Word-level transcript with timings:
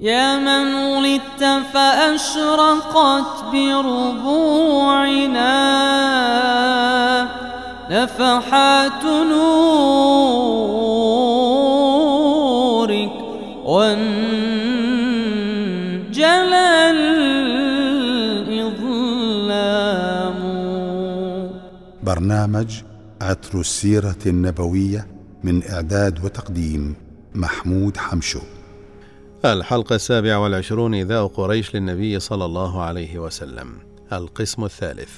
يا 0.00 0.38
من 0.38 0.74
ولدت 0.74 1.44
فأشرقت 1.72 3.44
بربوعنا. 3.52 4.40
نفحات 7.90 9.04
نورك 9.04 9.60
وانجلى 13.64 14.10
الإظلام. 16.90 17.50
برنامج 22.02 22.82
عطر 23.22 23.60
السيرة 23.60 24.16
النبوية 24.26 25.06
من 25.44 25.62
إعداد 25.72 26.24
وتقديم 26.24 26.94
محمود 27.34 27.96
حمشو. 27.96 28.40
الحلقة 29.44 29.94
السابعة 29.94 30.38
والعشرون 30.42 30.94
إذاء 30.94 31.26
قريش 31.26 31.74
للنبي 31.76 32.20
صلى 32.20 32.44
الله 32.44 32.82
عليه 32.82 33.18
وسلم. 33.18 33.66
القسم 34.12 34.64
الثالث. 34.64 35.10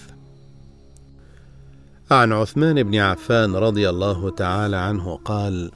عن 2.11 2.33
عثمان 2.33 2.83
بن 2.83 2.97
عفان 2.97 3.57
رضي 3.57 3.89
الله 3.89 4.31
تعالى 4.31 4.77
عنه 4.77 5.17
قال 5.25 5.71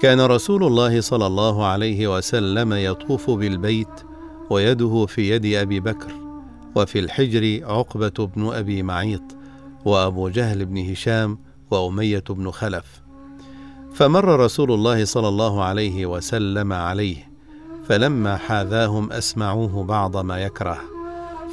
كان 0.00 0.20
رسول 0.20 0.64
الله 0.64 1.00
صلى 1.00 1.26
الله 1.26 1.66
عليه 1.66 2.16
وسلم 2.16 2.72
يطوف 2.72 3.30
بالبيت 3.30 4.02
ويده 4.50 5.06
في 5.06 5.30
يد 5.30 5.46
أبي 5.54 5.80
بكر 5.80 6.12
وفي 6.76 6.98
الحجر 6.98 7.60
عقبة 7.66 8.26
بن 8.36 8.52
أبي 8.52 8.82
معيط 8.82 9.36
وأبو 9.84 10.28
جهل 10.28 10.64
بن 10.64 10.90
هشام 10.90 11.38
وأمية 11.70 12.24
بن 12.30 12.50
خلف. 12.50 13.02
فمر 13.94 14.40
رسول 14.40 14.72
الله 14.72 15.04
صلى 15.04 15.28
الله 15.28 15.64
عليه 15.64 16.06
وسلم 16.06 16.72
عليه 16.72 17.27
فلما 17.88 18.36
حاذاهم 18.36 19.12
أسمعوه 19.12 19.84
بعض 19.84 20.16
ما 20.16 20.38
يكره 20.38 20.78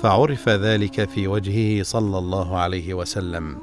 فعرف 0.01 0.49
ذلك 0.49 1.09
في 1.09 1.27
وجهه 1.27 1.83
صلى 1.83 2.17
الله 2.17 2.57
عليه 2.57 2.93
وسلم. 2.93 3.57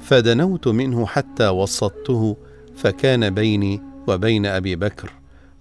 فدنوت 0.00 0.68
منه 0.68 1.06
حتى 1.06 1.48
وسطته 1.48 2.36
فكان 2.76 3.30
بيني 3.30 3.82
وبين 4.06 4.46
أبي 4.46 4.76
بكر 4.76 5.12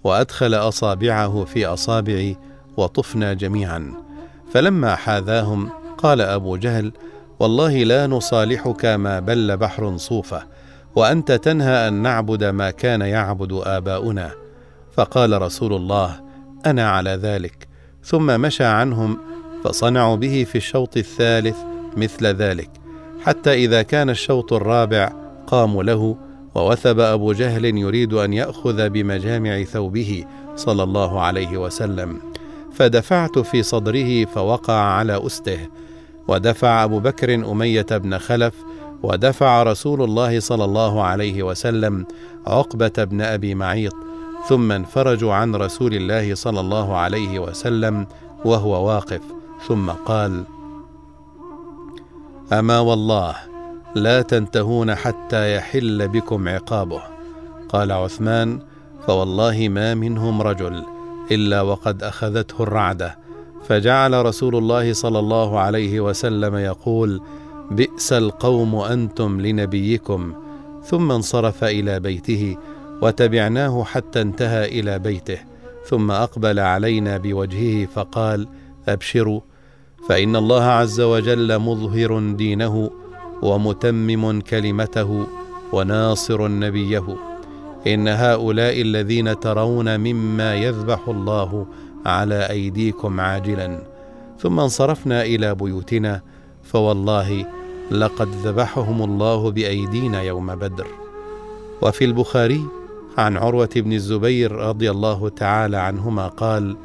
وأدخل 0.03 0.53
أصابعه 0.53 1.45
في 1.45 1.65
أصابعي 1.65 2.37
وطفنا 2.77 3.33
جميعا. 3.33 3.93
فلما 4.53 4.95
حاذاهم 4.95 5.69
قال 5.97 6.21
أبو 6.21 6.57
جهل 6.57 6.91
والله 7.39 7.83
لا 7.83 8.07
نصالحك 8.07 8.85
ما 8.85 9.19
بل 9.19 9.57
بحر 9.57 9.97
صوفة 9.97 10.43
وأنت 10.95 11.31
تنهى 11.31 11.87
أن 11.87 11.93
نعبد 11.93 12.43
ما 12.43 12.71
كان 12.71 13.01
يعبد 13.01 13.61
آباؤنا. 13.63 14.31
فقال 14.97 15.41
رسول 15.41 15.73
الله 15.73 16.30
أنا 16.65 16.89
على 16.89 17.09
ذلك. 17.09 17.67
ثم 18.03 18.41
مشى 18.41 18.63
عنهم 18.63 19.17
فصنعوا 19.63 20.15
به 20.15 20.45
في 20.49 20.57
الشوط 20.57 20.97
الثالث 20.97 21.57
مثل 21.97 22.25
ذلك. 22.25 22.69
حتى 23.23 23.53
إذا 23.53 23.81
كان 23.81 24.09
الشوط 24.09 24.53
الرابع 24.53 25.11
قاموا 25.47 25.83
له 25.83 26.17
ووثب 26.55 26.99
أبو 26.99 27.33
جهل 27.33 27.65
يريد 27.65 28.13
أن 28.13 28.33
يأخذ 28.33 28.89
بمجامع 28.89 29.63
ثوبه 29.63 30.25
صلى 30.55 30.83
الله 30.83 31.21
عليه 31.21 31.57
وسلم. 31.57 32.19
فدفعت 32.73 33.39
في 33.39 33.63
صدره 33.63 34.25
فوقع 34.25 34.73
على 34.73 35.25
أسته. 35.25 35.67
ودفع 36.27 36.83
أبو 36.83 36.99
بكر 36.99 37.35
أمية 37.35 37.85
بن 37.91 38.17
خلف 38.17 38.53
ودفع 39.03 39.63
رسول 39.63 40.03
الله 40.03 40.39
صلى 40.39 40.65
الله 40.65 41.03
عليه 41.03 41.43
وسلم 41.43 42.05
عقبة 42.47 43.03
بن 43.03 43.21
أبي 43.21 43.55
معيط. 43.55 44.10
ثم 44.49 44.71
انفرجوا 44.71 45.33
عن 45.33 45.55
رسول 45.55 45.93
الله 45.93 46.35
صلى 46.35 46.59
الله 46.59 46.95
عليه 46.95 47.39
وسلم 47.39 48.07
وهو 48.45 48.87
واقف 48.87 49.21
ثم 49.67 49.89
قال 49.89 50.43
أما 52.53 52.79
والله 52.79 53.35
لا 53.95 54.21
تنتهون 54.21 54.95
حتى 54.95 55.55
يحل 55.55 56.07
بكم 56.07 56.47
عقابه. 56.47 57.01
قال 57.69 57.91
عثمان 57.91 58.59
فوالله 59.07 59.67
ما 59.69 59.93
منهم 59.93 60.41
رجل 60.41 60.83
إلا 61.31 61.61
وقد 61.61 62.03
أخذته 62.03 62.63
الرعدة. 62.63 63.17
فجعل 63.67 64.25
رسول 64.25 64.55
الله 64.55 64.93
صلى 64.93 65.19
الله 65.19 65.59
عليه 65.59 65.99
وسلم 65.99 66.55
يقول 66.55 67.21
بئس 67.71 68.13
القوم 68.13 68.75
أنتم 68.75 69.41
لنبيكم. 69.41 70.33
ثم 70.83 71.11
انصرف 71.11 71.63
إلى 71.63 71.99
بيته 71.99 72.57
وتبعناه 73.01 73.83
حتى 73.83 74.21
انتهى 74.21 74.79
إلى 74.79 74.99
بيته 74.99 75.37
ثم 75.85 76.11
أقبل 76.11 76.59
علينا 76.59 77.17
بوجهه 77.17 77.85
فقال 77.85 78.47
أبشروا 78.87 79.41
فإن 80.09 80.35
الله 80.35 80.63
عز 80.63 81.01
وجل 81.01 81.59
مظهر 81.59 82.19
دينه 82.19 82.91
ومتمم 83.41 84.41
كلمته 84.41 85.27
وناصر 85.73 86.47
نبيه. 86.47 87.17
إن 87.87 88.07
هؤلاء 88.07 88.81
الذين 88.81 89.39
ترون 89.39 89.99
مما 89.99 90.55
يذبح 90.55 91.07
الله 91.07 91.65
على 92.05 92.49
أيديكم 92.49 93.19
عاجلا. 93.19 93.83
ثم 94.39 94.59
انصرفنا 94.59 95.21
إلى 95.23 95.55
بيوتنا 95.55 96.21
فوالله 96.63 97.45
لقد 97.91 98.27
ذبحهم 98.43 99.03
الله 99.03 99.51
بأيدينا 99.51 100.21
يوم 100.21 100.55
بدر. 100.55 100.87
وفي 101.81 102.05
البخاري 102.05 102.65
عن 103.17 103.37
عروة 103.37 103.69
بن 103.75 103.93
الزبير 103.93 104.51
رضي 104.51 104.91
الله 104.91 105.29
تعالى 105.29 105.77
عنهما 105.77 106.27
قال 106.27 106.77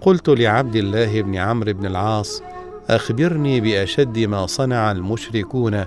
قلت 0.00 0.28
لعبد 0.28 0.76
الله 0.76 1.22
بن 1.22 1.36
عمرو 1.36 1.72
بن 1.72 1.86
العاص 1.86 2.42
أخبرني 2.90 3.60
بأشد 3.60 4.18
ما 4.18 4.46
صنع 4.46 4.92
المشركون 4.92 5.84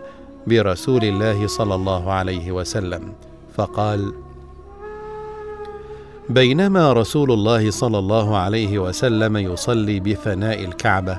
برسول 0.47 1.03
الله 1.03 1.47
صلى 1.47 1.75
الله 1.75 2.12
عليه 2.12 2.51
وسلم. 2.51 3.13
فقال 3.56 4.13
بينما 6.29 6.94
رسول 6.94 7.31
الله 7.31 7.72
صلى 7.72 8.00
الله 8.00 8.38
عليه 8.38 8.79
وسلم 8.79 9.38
يصلي 9.38 10.00
بفناء 10.00 10.66
الكعبة 10.66 11.17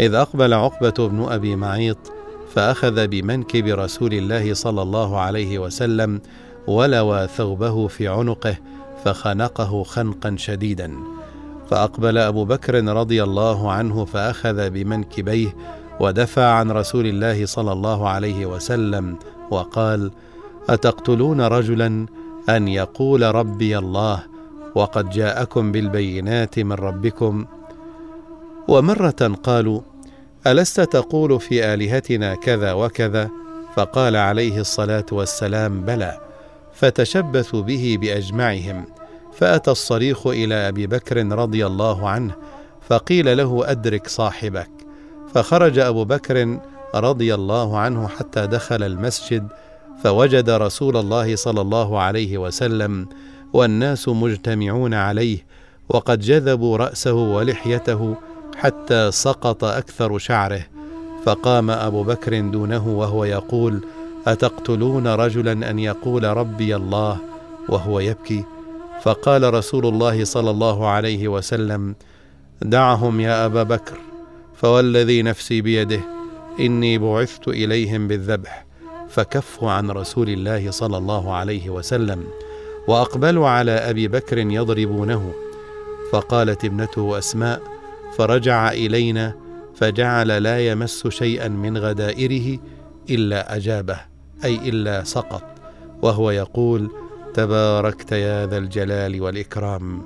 إذ 0.00 0.14
أقبل 0.14 0.54
عقبة 0.54 1.08
بن 1.08 1.26
أبي 1.28 1.56
معيط 1.56 1.98
فأخذ 2.54 3.06
بمنكب 3.06 3.66
رسول 3.66 4.14
الله 4.14 4.54
صلى 4.54 4.82
الله 4.82 5.18
عليه 5.18 5.58
وسلم 5.58 6.20
ولوى 6.68 7.26
ثوبه 7.26 7.88
في 7.88 8.08
عنقه 8.08 8.56
فخنقه 9.04 9.82
خنقا 9.82 10.36
شديدا. 10.38 10.92
فأقبل 11.70 12.18
أبو 12.18 12.44
بكر 12.44 12.84
رضي 12.84 13.22
الله 13.22 13.72
عنه 13.72 14.04
فأخذ 14.04 14.70
بمنكبيه 14.70 15.56
ودفع 16.00 16.44
عن 16.44 16.70
رسول 16.70 17.06
الله 17.06 17.46
صلى 17.46 17.72
الله 17.72 18.08
عليه 18.08 18.46
وسلم 18.46 19.16
وقال 19.50 20.10
أتقتلون 20.68 21.40
رجلا 21.40 22.06
أن 22.48 22.68
يقول 22.68 23.34
ربي 23.34 23.78
الله 23.78 24.22
وقد 24.74 25.10
جاءكم 25.10 25.72
بالبينات 25.72 26.58
من 26.58 26.72
ربكم؟ 26.72 27.44
ومرة 28.68 29.38
قالوا 29.42 29.80
ألست 30.46 30.80
تقول 30.80 31.40
في 31.40 31.74
آلهتنا 31.74 32.34
كذا 32.34 32.72
وكذا؟ 32.72 33.30
فقال 33.76 34.16
عليه 34.16 34.60
الصلاة 34.60 35.06
والسلام 35.12 35.80
بلى. 35.80 36.27
فتشبثوا 36.78 37.62
به 37.62 37.98
بأجمعهم. 38.00 38.84
فأتى 39.32 39.70
الصريخ 39.70 40.26
إلى 40.26 40.54
أبي 40.54 40.86
بكر 40.86 41.26
رضي 41.26 41.66
الله 41.66 42.08
عنه 42.08 42.34
فقيل 42.88 43.36
له 43.36 43.70
أدرك 43.70 44.08
صاحبك. 44.08 44.70
فخرج 45.34 45.78
أبو 45.78 46.04
بكر 46.04 46.58
رضي 46.94 47.34
الله 47.34 47.78
عنه 47.78 48.08
حتى 48.08 48.46
دخل 48.46 48.82
المسجد 48.82 49.48
فوجد 50.04 50.50
رسول 50.50 50.96
الله 50.96 51.36
صلى 51.36 51.60
الله 51.60 52.00
عليه 52.00 52.38
وسلم 52.38 53.08
والناس 53.52 54.08
مجتمعون 54.08 54.94
عليه 54.94 55.38
وقد 55.88 56.20
جذبوا 56.20 56.76
رأسه 56.76 57.12
ولحيته 57.12 58.16
حتى 58.56 59.10
سقط 59.10 59.64
أكثر 59.64 60.18
شعره. 60.18 60.62
فقام 61.24 61.70
أبو 61.70 62.02
بكر 62.02 62.40
دونه 62.40 62.88
وهو 62.88 63.24
يقول 63.24 63.80
أتقتلون 64.26 65.06
رجلا 65.06 65.70
أن 65.70 65.78
يقول 65.78 66.24
ربي 66.24 66.76
الله 66.76 67.18
وهو 67.68 68.00
يبكي؟ 68.00 68.44
فقال 69.02 69.54
رسول 69.54 69.86
الله 69.86 70.24
صلى 70.24 70.50
الله 70.50 70.88
عليه 70.88 71.28
وسلم 71.28 71.94
دعهم 72.62 73.20
يا 73.20 73.46
أبا 73.46 73.62
بكر 73.62 73.98
فوالذي 74.56 75.22
نفسي 75.22 75.60
بيده 75.60 76.00
إني 76.60 76.98
بعثت 76.98 77.48
إليهم 77.48 78.08
بالذبح 78.08 78.66
فكفوا 79.08 79.70
عن 79.70 79.90
رسول 79.90 80.28
الله 80.28 80.70
صلى 80.70 80.98
الله 80.98 81.34
عليه 81.34 81.70
وسلم 81.70 82.24
وأقبلوا 82.88 83.48
على 83.48 83.70
أبي 83.70 84.08
بكر 84.08 84.38
يضربونه. 84.38 85.32
فقالت 86.12 86.64
ابنته 86.64 87.18
أسماء 87.18 87.62
فرجع 88.16 88.72
إلينا 88.72 89.34
فجعل 89.74 90.42
لا 90.42 90.66
يمس 90.66 91.06
شيئا 91.08 91.48
من 91.48 91.78
غدائره 91.78 92.58
إلا 93.10 93.56
أجابه 93.56 94.00
أي 94.44 94.68
إلا 94.68 95.04
سقط 95.04 95.42
وهو 96.02 96.30
يقول 96.30 96.90
تباركت 97.34 98.12
يا 98.12 98.46
ذا 98.46 98.58
الجلال 98.58 99.20
والإكرام. 99.20 100.02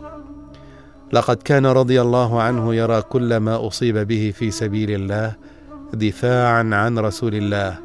لقد 1.12 1.36
كان 1.36 1.66
رضي 1.66 2.00
الله 2.00 2.42
عنه 2.42 2.74
يرى 2.74 3.02
كل 3.02 3.36
ما 3.36 3.66
أصيب 3.66 3.98
به 3.98 4.32
في 4.36 4.50
سبيل 4.50 4.90
الله 4.90 5.34
دفاعا 5.94 6.70
عن 6.72 6.98
رسول 6.98 7.34
الله 7.34 7.78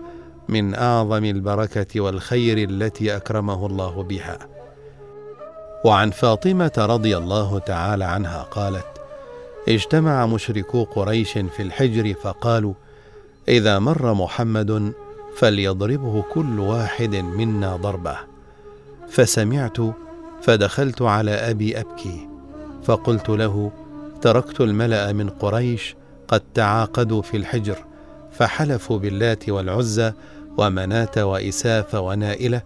من 0.50 0.76
أعظم 0.76 1.26
البركة 1.26 2.02
والخير 2.02 2.70
التي 2.70 3.16
أكرمه 3.16 3.66
الله 3.66 4.04
بها. 4.04 4.40
وعن 5.86 6.12
فاطمة 6.12 6.72
رضي 6.78 7.18
الله 7.18 7.60
تعالى 7.60 8.06
عنها 8.06 8.44
قالت 8.44 8.88
اجتمع 9.70 10.26
مشركو 10.26 10.84
قريش 10.84 11.32
في 11.32 11.62
الحجر 11.62 12.14
فقالوا 12.14 12.74
إذا 13.48 13.80
مر 13.80 14.14
محمد 14.14 14.94
فليضربه 15.38 16.22
كل 16.34 16.60
واحد 16.60 17.16
منا 17.16 17.76
ضربة. 17.76 18.18
فسمعت 19.10 19.78
فدخلت 20.42 21.02
على 21.02 21.32
أبي 21.32 21.80
أبكي 21.80 22.30
فقلت 22.84 23.30
له 23.30 23.72
تركت 24.22 24.62
الملأ 24.62 25.14
من 25.14 25.30
قريش 25.30 25.96
قد 26.28 26.42
تعاقدوا 26.54 27.22
في 27.22 27.38
الحجر 27.38 27.78
فحلفوا 28.32 29.00
باللات 29.00 29.50
والعزى 29.50 30.14
ومناه 30.58 31.26
وإساف 31.26 31.96
ونائلة 31.96 32.62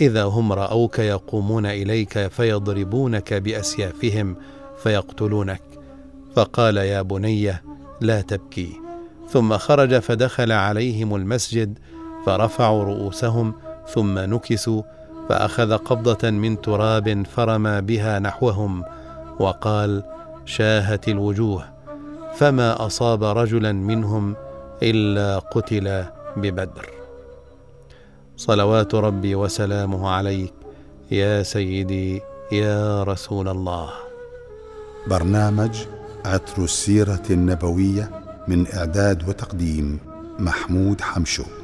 إذا 0.00 0.24
هم 0.24 0.52
رأوك 0.52 0.98
يقومون 0.98 1.66
إليك 1.66 2.26
فيضربونك 2.26 3.34
بأسيافهم 3.34 4.36
فيقتلونك. 4.82 5.62
فقال 6.36 6.76
يا 6.76 7.02
بني 7.02 7.54
لا 8.00 8.20
تبكي. 8.20 8.72
ثم 9.30 9.58
خرج 9.58 9.98
فدخل 9.98 10.52
عليهم 10.52 11.16
المسجد 11.16 11.78
فرفعوا 12.26 12.84
رؤوسهم 12.84 13.54
ثم 13.88 14.18
نكسوا 14.18 14.82
فأخذ 15.28 15.76
قبضة 15.76 16.30
من 16.30 16.60
تراب 16.60 17.26
فرمى 17.26 17.80
بها 17.80 18.18
نحوهم 18.18 18.84
وقال 19.40 20.02
شاهت 20.44 21.08
الوجوه 21.08 21.64
فما 22.34 22.86
أصاب 22.86 23.24
رجلا 23.24 23.72
منهم 23.72 24.36
إلا 24.82 25.38
قتل 25.38 26.04
ببدر. 26.36 26.90
صلوات 28.36 28.94
ربي 28.94 29.34
وسلامه 29.34 30.08
عليك 30.10 30.52
يا 31.10 31.42
سيدي 31.42 32.20
يا 32.52 33.02
رسول 33.02 33.48
الله. 33.48 33.90
برنامج 35.06 35.78
عطر 36.24 36.64
السيرة 36.64 37.22
النبوية 37.30 38.10
من 38.48 38.66
إعداد 38.74 39.28
وتقديم 39.28 39.98
محمود 40.38 41.00
حمشو. 41.00 41.59